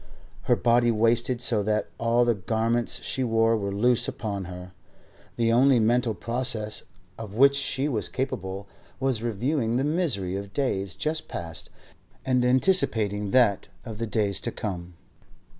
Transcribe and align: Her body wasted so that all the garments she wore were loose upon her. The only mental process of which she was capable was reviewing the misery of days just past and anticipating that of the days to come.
Her 0.49 0.55
body 0.55 0.89
wasted 0.89 1.41
so 1.41 1.61
that 1.61 1.89
all 1.99 2.25
the 2.25 2.33
garments 2.33 3.03
she 3.03 3.23
wore 3.23 3.55
were 3.55 3.71
loose 3.71 4.07
upon 4.07 4.45
her. 4.45 4.71
The 5.35 5.51
only 5.51 5.79
mental 5.79 6.15
process 6.15 6.85
of 7.19 7.35
which 7.35 7.55
she 7.55 7.87
was 7.87 8.09
capable 8.09 8.67
was 8.99 9.21
reviewing 9.21 9.75
the 9.75 9.83
misery 9.83 10.35
of 10.35 10.53
days 10.53 10.95
just 10.95 11.27
past 11.27 11.69
and 12.25 12.43
anticipating 12.43 13.29
that 13.29 13.67
of 13.85 13.99
the 13.99 14.07
days 14.07 14.41
to 14.41 14.51
come. 14.51 14.95